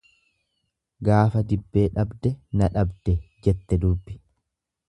[1.09, 4.21] """Gaafa dibbee dhabde na dhabde""jette durbi."